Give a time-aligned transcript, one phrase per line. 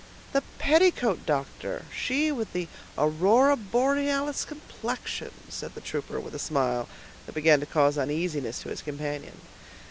[0.33, 2.67] "The petticoat doctor!—she with the
[2.97, 6.89] aurora borealis complexion," said the trooper, with a smile,
[7.27, 9.39] that began to cause uneasiness to his companion.